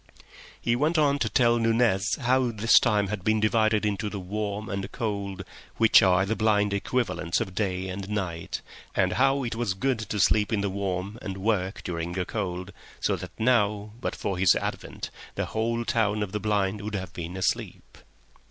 [0.59, 4.67] He went on to tell Nunez how this time had been divided into the warm
[4.67, 5.43] and the cold,
[5.77, 8.61] which are the blind equivalents of day and night,
[8.95, 12.73] and how it was good to sleep in the warm and work during the cold,
[12.99, 17.13] so that now, but for his advent, the whole town of the blind would have
[17.13, 17.99] been asleep.